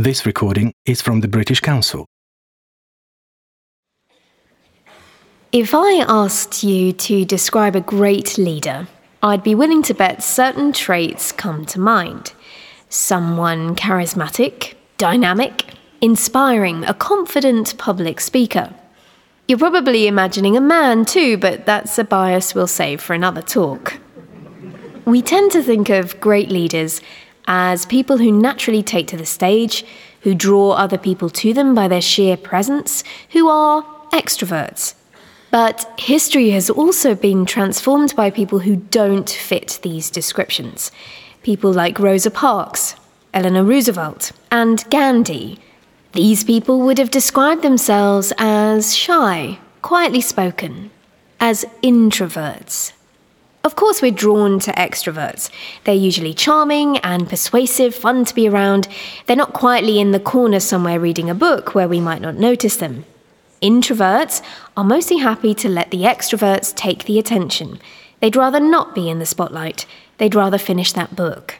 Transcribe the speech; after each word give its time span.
This 0.00 0.24
recording 0.24 0.74
is 0.86 1.02
from 1.02 1.22
the 1.22 1.26
British 1.26 1.58
Council. 1.58 2.06
If 5.50 5.74
I 5.74 6.04
asked 6.06 6.62
you 6.62 6.92
to 6.92 7.24
describe 7.24 7.74
a 7.74 7.80
great 7.80 8.38
leader, 8.38 8.86
I'd 9.24 9.42
be 9.42 9.56
willing 9.56 9.82
to 9.82 9.94
bet 9.94 10.22
certain 10.22 10.72
traits 10.72 11.32
come 11.32 11.66
to 11.66 11.80
mind. 11.80 12.32
Someone 12.88 13.74
charismatic, 13.74 14.74
dynamic, 14.98 15.64
inspiring, 16.00 16.84
a 16.84 16.94
confident 16.94 17.76
public 17.76 18.20
speaker. 18.20 18.72
You're 19.48 19.58
probably 19.58 20.06
imagining 20.06 20.56
a 20.56 20.60
man 20.60 21.06
too, 21.06 21.38
but 21.38 21.66
that's 21.66 21.98
a 21.98 22.04
bias 22.04 22.54
we'll 22.54 22.68
save 22.68 23.00
for 23.00 23.14
another 23.14 23.42
talk. 23.42 23.98
We 25.06 25.22
tend 25.22 25.50
to 25.52 25.62
think 25.62 25.88
of 25.88 26.20
great 26.20 26.50
leaders 26.50 27.00
as 27.48 27.86
people 27.86 28.18
who 28.18 28.30
naturally 28.30 28.82
take 28.82 29.08
to 29.08 29.16
the 29.16 29.26
stage, 29.26 29.84
who 30.20 30.34
draw 30.34 30.72
other 30.72 30.98
people 30.98 31.30
to 31.30 31.54
them 31.54 31.74
by 31.74 31.88
their 31.88 32.02
sheer 32.02 32.36
presence, 32.36 33.02
who 33.30 33.48
are 33.48 33.82
extroverts. 34.12 34.94
But 35.50 35.90
history 35.98 36.50
has 36.50 36.68
also 36.68 37.14
been 37.14 37.46
transformed 37.46 38.14
by 38.14 38.30
people 38.30 38.58
who 38.60 38.76
don't 38.76 39.30
fit 39.30 39.80
these 39.82 40.10
descriptions. 40.10 40.92
People 41.42 41.72
like 41.72 41.98
Rosa 41.98 42.30
Parks, 42.30 42.94
Eleanor 43.32 43.64
Roosevelt, 43.64 44.32
and 44.50 44.84
Gandhi. 44.90 45.58
These 46.12 46.44
people 46.44 46.80
would 46.80 46.98
have 46.98 47.10
described 47.10 47.62
themselves 47.62 48.30
as 48.36 48.94
shy, 48.94 49.58
quietly 49.80 50.20
spoken, 50.20 50.90
as 51.40 51.64
introverts. 51.82 52.92
Of 53.64 53.76
course, 53.76 54.00
we're 54.00 54.12
drawn 54.12 54.60
to 54.60 54.72
extroverts. 54.72 55.50
They're 55.84 55.94
usually 55.94 56.32
charming 56.32 56.98
and 56.98 57.28
persuasive, 57.28 57.94
fun 57.94 58.24
to 58.24 58.34
be 58.34 58.48
around. 58.48 58.88
They're 59.26 59.36
not 59.36 59.52
quietly 59.52 59.98
in 59.98 60.12
the 60.12 60.20
corner 60.20 60.60
somewhere 60.60 61.00
reading 61.00 61.28
a 61.28 61.34
book 61.34 61.74
where 61.74 61.88
we 61.88 62.00
might 62.00 62.22
not 62.22 62.36
notice 62.36 62.76
them. 62.76 63.04
Introverts 63.60 64.40
are 64.76 64.84
mostly 64.84 65.18
happy 65.18 65.52
to 65.54 65.68
let 65.68 65.90
the 65.90 66.02
extroverts 66.02 66.74
take 66.74 67.04
the 67.04 67.18
attention. 67.18 67.80
They'd 68.20 68.36
rather 68.36 68.60
not 68.60 68.94
be 68.94 69.10
in 69.10 69.18
the 69.18 69.26
spotlight, 69.26 69.86
they'd 70.18 70.34
rather 70.34 70.58
finish 70.58 70.92
that 70.92 71.16
book. 71.16 71.58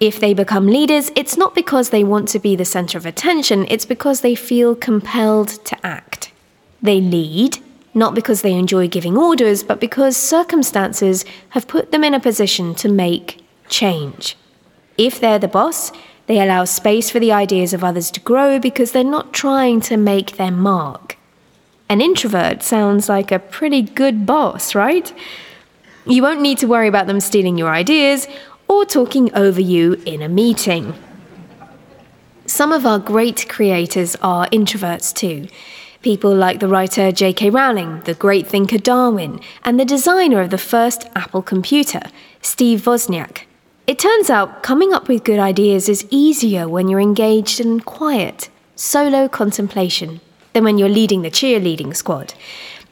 If 0.00 0.20
they 0.20 0.34
become 0.34 0.66
leaders, 0.66 1.10
it's 1.16 1.36
not 1.36 1.54
because 1.54 1.90
they 1.90 2.04
want 2.04 2.28
to 2.28 2.38
be 2.38 2.56
the 2.56 2.64
center 2.64 2.98
of 2.98 3.06
attention, 3.06 3.66
it's 3.68 3.86
because 3.86 4.20
they 4.20 4.34
feel 4.34 4.74
compelled 4.74 5.48
to 5.64 5.86
act. 5.86 6.30
They 6.82 7.00
lead, 7.00 7.58
not 7.94 8.14
because 8.14 8.42
they 8.42 8.52
enjoy 8.54 8.88
giving 8.88 9.16
orders, 9.16 9.62
but 9.62 9.80
because 9.80 10.16
circumstances 10.16 11.24
have 11.50 11.68
put 11.68 11.92
them 11.92 12.04
in 12.04 12.14
a 12.14 12.20
position 12.20 12.74
to 12.76 12.88
make 12.88 13.44
change. 13.68 14.36
If 14.98 15.20
they're 15.20 15.38
the 15.38 15.48
boss, 15.48 15.92
they 16.26 16.40
allow 16.40 16.64
space 16.64 17.10
for 17.10 17.20
the 17.20 17.32
ideas 17.32 17.74
of 17.74 17.84
others 17.84 18.10
to 18.12 18.20
grow 18.20 18.58
because 18.58 18.92
they're 18.92 19.04
not 19.04 19.32
trying 19.32 19.80
to 19.82 19.96
make 19.96 20.36
their 20.36 20.50
mark. 20.50 21.16
An 21.88 22.00
introvert 22.00 22.62
sounds 22.62 23.08
like 23.08 23.30
a 23.30 23.38
pretty 23.38 23.82
good 23.82 24.24
boss, 24.24 24.74
right? 24.74 25.12
You 26.06 26.22
won't 26.22 26.40
need 26.40 26.58
to 26.58 26.66
worry 26.66 26.88
about 26.88 27.06
them 27.06 27.20
stealing 27.20 27.58
your 27.58 27.70
ideas 27.70 28.26
or 28.68 28.84
talking 28.84 29.34
over 29.34 29.60
you 29.60 30.00
in 30.06 30.22
a 30.22 30.28
meeting. 30.28 30.94
Some 32.46 32.72
of 32.72 32.84
our 32.86 32.98
great 32.98 33.48
creators 33.48 34.16
are 34.16 34.48
introverts 34.48 35.14
too. 35.14 35.48
People 36.04 36.34
like 36.36 36.60
the 36.60 36.68
writer 36.68 37.10
J.K. 37.10 37.48
Rowling, 37.48 38.00
the 38.00 38.12
great 38.12 38.46
thinker 38.46 38.76
Darwin, 38.76 39.40
and 39.64 39.80
the 39.80 39.86
designer 39.86 40.42
of 40.42 40.50
the 40.50 40.58
first 40.58 41.08
Apple 41.16 41.40
computer, 41.40 42.02
Steve 42.42 42.82
Wozniak. 42.82 43.44
It 43.86 43.98
turns 43.98 44.28
out 44.28 44.62
coming 44.62 44.92
up 44.92 45.08
with 45.08 45.24
good 45.24 45.38
ideas 45.38 45.88
is 45.88 46.06
easier 46.10 46.68
when 46.68 46.88
you're 46.88 47.00
engaged 47.00 47.58
in 47.58 47.80
quiet, 47.80 48.50
solo 48.76 49.28
contemplation 49.28 50.20
than 50.52 50.62
when 50.62 50.76
you're 50.76 50.90
leading 50.90 51.22
the 51.22 51.30
cheerleading 51.30 51.96
squad. 51.96 52.34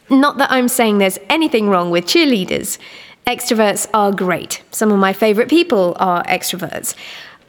Not 0.08 0.38
that 0.38 0.50
I'm 0.50 0.68
saying 0.68 0.96
there's 0.96 1.18
anything 1.28 1.68
wrong 1.68 1.90
with 1.90 2.06
cheerleaders. 2.06 2.78
Extroverts 3.26 3.90
are 3.92 4.10
great. 4.10 4.62
Some 4.70 4.90
of 4.90 4.98
my 4.98 5.12
favourite 5.12 5.50
people 5.50 5.94
are 6.00 6.24
extroverts. 6.24 6.94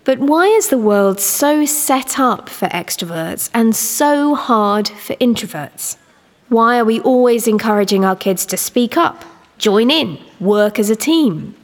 But 0.05 0.19
why 0.19 0.47
is 0.47 0.67
the 0.67 0.77
world 0.77 1.21
so 1.21 1.65
set 1.65 2.19
up 2.19 2.49
for 2.49 2.67
extroverts 2.67 3.49
and 3.53 3.73
so 3.73 4.35
hard 4.35 4.89
for 4.89 5.15
introverts? 5.15 5.95
Why 6.49 6.77
are 6.77 6.85
we 6.85 6.99
always 6.99 7.47
encouraging 7.47 8.03
our 8.03 8.15
kids 8.15 8.45
to 8.47 8.57
speak 8.57 8.97
up, 8.97 9.23
join 9.57 9.89
in, 9.89 10.19
work 10.41 10.77
as 10.77 10.89
a 10.89 10.95
team? 10.95 11.55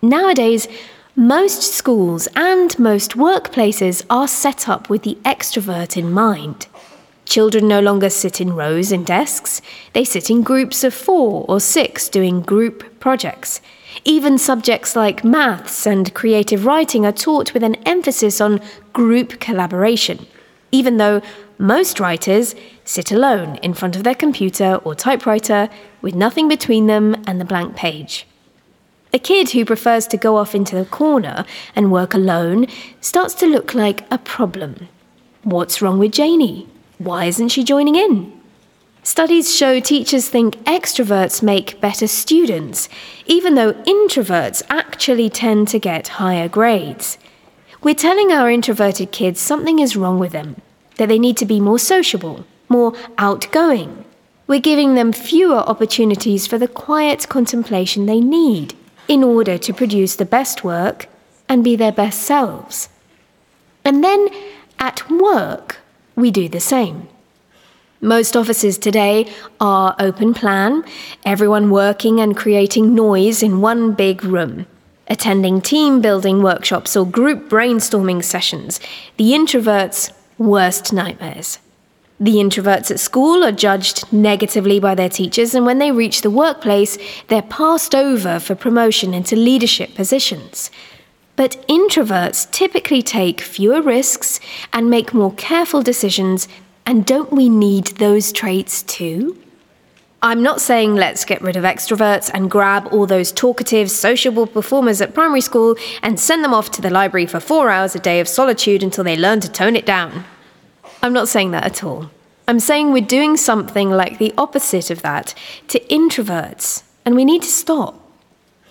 Nowadays, 0.00 0.68
most 1.16 1.74
schools 1.74 2.28
and 2.36 2.78
most 2.78 3.12
workplaces 3.16 4.04
are 4.08 4.28
set 4.28 4.68
up 4.68 4.88
with 4.88 5.02
the 5.02 5.18
extrovert 5.24 5.96
in 5.96 6.12
mind. 6.12 6.68
Children 7.24 7.66
no 7.66 7.80
longer 7.80 8.10
sit 8.10 8.40
in 8.40 8.52
rows 8.54 8.92
in 8.92 9.02
desks, 9.02 9.60
they 9.94 10.04
sit 10.04 10.30
in 10.30 10.42
groups 10.42 10.84
of 10.84 10.94
four 10.94 11.44
or 11.48 11.58
six 11.58 12.08
doing 12.08 12.40
group 12.40 13.00
projects. 13.00 13.60
Even 14.04 14.38
subjects 14.38 14.96
like 14.96 15.24
maths 15.24 15.86
and 15.86 16.12
creative 16.14 16.66
writing 16.66 17.06
are 17.06 17.12
taught 17.12 17.54
with 17.54 17.62
an 17.62 17.76
emphasis 17.86 18.40
on 18.40 18.60
group 18.92 19.38
collaboration, 19.40 20.26
even 20.72 20.96
though 20.96 21.22
most 21.58 22.00
writers 22.00 22.54
sit 22.84 23.12
alone 23.12 23.56
in 23.56 23.74
front 23.74 23.94
of 23.94 24.02
their 24.02 24.14
computer 24.14 24.80
or 24.84 24.94
typewriter 24.94 25.68
with 26.02 26.14
nothing 26.14 26.48
between 26.48 26.86
them 26.86 27.14
and 27.26 27.40
the 27.40 27.44
blank 27.44 27.76
page. 27.76 28.26
A 29.12 29.18
kid 29.18 29.50
who 29.50 29.64
prefers 29.64 30.08
to 30.08 30.16
go 30.16 30.36
off 30.36 30.56
into 30.56 30.74
the 30.74 30.84
corner 30.84 31.44
and 31.76 31.92
work 31.92 32.14
alone 32.14 32.66
starts 33.00 33.34
to 33.34 33.46
look 33.46 33.72
like 33.72 34.04
a 34.10 34.18
problem. 34.18 34.88
What's 35.44 35.80
wrong 35.80 36.00
with 36.00 36.12
Janie? 36.12 36.66
Why 36.98 37.26
isn't 37.26 37.50
she 37.50 37.62
joining 37.62 37.94
in? 37.94 38.33
Studies 39.16 39.54
show 39.54 39.78
teachers 39.78 40.28
think 40.28 40.56
extroverts 40.64 41.40
make 41.40 41.80
better 41.80 42.08
students, 42.08 42.88
even 43.26 43.54
though 43.54 43.74
introverts 43.84 44.60
actually 44.68 45.30
tend 45.30 45.68
to 45.68 45.78
get 45.78 46.18
higher 46.18 46.48
grades. 46.48 47.16
We're 47.80 47.94
telling 47.94 48.32
our 48.32 48.50
introverted 48.50 49.12
kids 49.12 49.38
something 49.38 49.78
is 49.78 49.94
wrong 49.94 50.18
with 50.18 50.32
them, 50.32 50.60
that 50.96 51.08
they 51.08 51.20
need 51.20 51.36
to 51.36 51.46
be 51.46 51.60
more 51.60 51.78
sociable, 51.78 52.44
more 52.68 52.92
outgoing. 53.16 54.04
We're 54.48 54.58
giving 54.58 54.96
them 54.96 55.12
fewer 55.12 55.58
opportunities 55.58 56.48
for 56.48 56.58
the 56.58 56.66
quiet 56.66 57.28
contemplation 57.28 58.06
they 58.06 58.18
need 58.18 58.74
in 59.06 59.22
order 59.22 59.58
to 59.58 59.72
produce 59.72 60.16
the 60.16 60.24
best 60.24 60.64
work 60.64 61.06
and 61.48 61.62
be 61.62 61.76
their 61.76 61.92
best 61.92 62.20
selves. 62.22 62.88
And 63.84 64.02
then 64.02 64.28
at 64.80 65.08
work, 65.08 65.76
we 66.16 66.32
do 66.32 66.48
the 66.48 66.58
same. 66.58 67.06
Most 68.04 68.36
offices 68.36 68.76
today 68.76 69.32
are 69.62 69.96
open 69.98 70.34
plan, 70.34 70.84
everyone 71.24 71.70
working 71.70 72.20
and 72.20 72.36
creating 72.36 72.94
noise 72.94 73.42
in 73.42 73.62
one 73.62 73.94
big 73.94 74.22
room. 74.22 74.66
Attending 75.08 75.62
team 75.62 76.02
building 76.02 76.42
workshops 76.42 76.96
or 76.96 77.06
group 77.06 77.48
brainstorming 77.48 78.22
sessions, 78.22 78.78
the 79.16 79.30
introverts' 79.30 80.12
worst 80.36 80.92
nightmares. 80.92 81.60
The 82.20 82.34
introverts 82.34 82.90
at 82.90 83.00
school 83.00 83.42
are 83.42 83.52
judged 83.52 84.12
negatively 84.12 84.78
by 84.78 84.94
their 84.94 85.08
teachers, 85.08 85.54
and 85.54 85.64
when 85.64 85.78
they 85.78 85.90
reach 85.90 86.20
the 86.20 86.28
workplace, 86.28 86.98
they're 87.28 87.40
passed 87.40 87.94
over 87.94 88.38
for 88.38 88.54
promotion 88.54 89.14
into 89.14 89.34
leadership 89.34 89.94
positions. 89.94 90.70
But 91.36 91.66
introverts 91.68 92.50
typically 92.50 93.00
take 93.00 93.40
fewer 93.40 93.80
risks 93.80 94.40
and 94.74 94.90
make 94.90 95.14
more 95.14 95.32
careful 95.32 95.82
decisions, 95.82 96.48
and 96.86 97.06
don't 97.06 97.32
we 97.32 97.48
need 97.48 97.86
those 97.98 98.32
traits 98.32 98.82
too? 98.82 99.38
I'm 100.22 100.42
not 100.42 100.62
saying 100.62 100.94
let's 100.94 101.26
get 101.26 101.42
rid 101.42 101.56
of 101.56 101.64
extroverts 101.64 102.30
and 102.32 102.50
grab 102.50 102.88
all 102.90 103.06
those 103.06 103.30
talkative, 103.30 103.90
sociable 103.90 104.46
performers 104.46 105.02
at 105.02 105.12
primary 105.12 105.42
school 105.42 105.76
and 106.02 106.18
send 106.18 106.42
them 106.42 106.54
off 106.54 106.70
to 106.72 106.80
the 106.80 106.88
library 106.88 107.26
for 107.26 107.40
four 107.40 107.68
hours 107.68 107.94
a 107.94 107.98
day 107.98 108.20
of 108.20 108.28
solitude 108.28 108.82
until 108.82 109.04
they 109.04 109.16
learn 109.16 109.40
to 109.40 109.52
tone 109.52 109.76
it 109.76 109.84
down. 109.84 110.24
I'm 111.02 111.12
not 111.12 111.28
saying 111.28 111.50
that 111.50 111.64
at 111.64 111.84
all. 111.84 112.10
I'm 112.48 112.58
saying 112.60 112.92
we're 112.92 113.04
doing 113.04 113.36
something 113.36 113.90
like 113.90 114.18
the 114.18 114.32
opposite 114.38 114.90
of 114.90 115.02
that 115.02 115.34
to 115.68 115.80
introverts, 115.88 116.84
and 117.04 117.14
we 117.16 117.24
need 117.26 117.42
to 117.42 117.48
stop. 117.48 118.00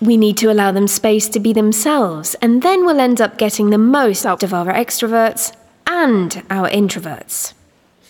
We 0.00 0.16
need 0.16 0.36
to 0.38 0.50
allow 0.50 0.72
them 0.72 0.88
space 0.88 1.28
to 1.28 1.40
be 1.40 1.52
themselves, 1.52 2.34
and 2.42 2.62
then 2.62 2.84
we'll 2.84 2.98
end 2.98 3.20
up 3.20 3.38
getting 3.38 3.70
the 3.70 3.78
most 3.78 4.26
out 4.26 4.42
of 4.42 4.52
our 4.52 4.66
extroverts 4.66 5.54
and 5.86 6.42
our 6.50 6.68
introverts. 6.68 7.52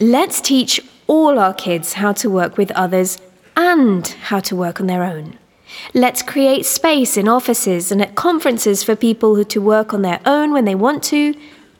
Let's 0.00 0.40
teach 0.40 0.80
all 1.06 1.38
our 1.38 1.54
kids 1.54 1.92
how 1.92 2.12
to 2.14 2.28
work 2.28 2.56
with 2.56 2.72
others 2.72 3.18
and 3.56 4.06
how 4.08 4.40
to 4.40 4.56
work 4.56 4.80
on 4.80 4.88
their 4.88 5.04
own. 5.04 5.38
Let's 5.94 6.20
create 6.20 6.66
space 6.66 7.16
in 7.16 7.28
offices 7.28 7.92
and 7.92 8.02
at 8.02 8.16
conferences 8.16 8.82
for 8.82 8.96
people 8.96 9.44
to 9.44 9.60
work 9.60 9.94
on 9.94 10.02
their 10.02 10.20
own 10.26 10.52
when 10.52 10.64
they 10.64 10.74
want 10.74 11.04
to, 11.04 11.34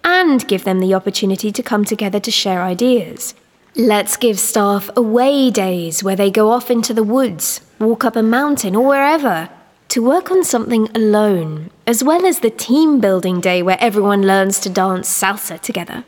and 0.05 0.47
give 0.47 0.63
them 0.63 0.79
the 0.79 0.95
opportunity 0.95 1.51
to 1.51 1.63
come 1.63 1.85
together 1.85 2.21
to 2.21 2.31
share 2.31 2.63
ideas. 2.63 3.35
Let's 3.75 4.17
give 4.17 4.39
staff 4.39 4.91
away 4.95 5.51
days 5.51 6.05
where 6.05 6.15
they 6.15 6.31
go 6.31 6.51
off 6.51 6.71
into 6.71 6.95
the 6.95 7.03
woods, 7.03 7.63
walk 7.81 8.05
up 8.05 8.15
a 8.15 8.23
mountain, 8.23 8.77
or 8.77 8.87
wherever 8.87 9.49
to 9.89 10.03
work 10.03 10.31
on 10.31 10.45
something 10.45 10.89
alone, 10.95 11.71
as 11.87 12.05
well 12.05 12.25
as 12.25 12.41
the 12.41 12.51
team 12.51 13.01
building 13.01 13.41
day 13.41 13.63
where 13.63 13.79
everyone 13.81 14.23
learns 14.23 14.61
to 14.61 14.71
dance 14.71 15.09
salsa 15.09 15.61
together. 15.61 16.05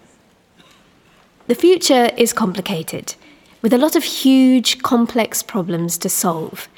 The 1.46 1.54
future 1.54 2.10
is 2.16 2.32
complicated, 2.32 3.14
with 3.62 3.72
a 3.72 3.78
lot 3.78 3.94
of 3.94 4.02
huge, 4.02 4.82
complex 4.82 5.44
problems 5.44 5.96
to 5.98 6.08
solve. 6.08 6.68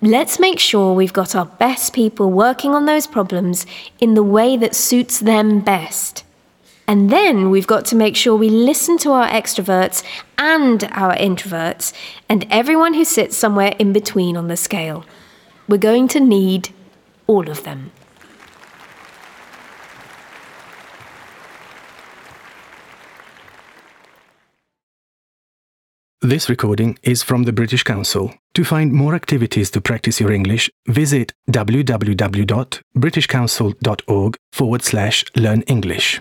Let's 0.00 0.38
make 0.38 0.58
sure 0.58 0.94
we've 0.94 1.12
got 1.12 1.34
our 1.34 1.44
best 1.44 1.92
people 1.92 2.30
working 2.30 2.74
on 2.74 2.86
those 2.86 3.06
problems 3.06 3.66
in 4.00 4.14
the 4.14 4.22
way 4.22 4.56
that 4.56 4.74
suits 4.74 5.20
them 5.20 5.60
best. 5.60 6.24
And 6.86 7.10
then 7.10 7.50
we've 7.50 7.66
got 7.66 7.84
to 7.86 7.96
make 7.96 8.16
sure 8.16 8.34
we 8.34 8.48
listen 8.48 8.96
to 8.98 9.12
our 9.12 9.28
extroverts 9.28 10.02
and 10.38 10.84
our 10.84 11.14
introverts 11.14 11.92
and 12.30 12.46
everyone 12.48 12.94
who 12.94 13.04
sits 13.04 13.36
somewhere 13.36 13.74
in 13.78 13.92
between 13.92 14.38
on 14.38 14.48
the 14.48 14.56
scale. 14.56 15.04
We're 15.68 15.76
going 15.76 16.08
to 16.08 16.20
need 16.20 16.70
all 17.26 17.50
of 17.50 17.64
them. 17.64 17.92
This 26.28 26.50
recording 26.50 26.98
is 27.02 27.22
from 27.22 27.44
the 27.44 27.54
British 27.54 27.84
Council. 27.84 28.34
To 28.52 28.62
find 28.62 28.92
more 28.92 29.14
activities 29.14 29.70
to 29.70 29.80
practice 29.80 30.20
your 30.20 30.30
English, 30.30 30.68
visit 30.86 31.32
www.britishcouncil.org 31.50 34.36
forward 34.52 34.82
slash 34.82 35.24
learn 35.34 35.62
English. 35.62 36.20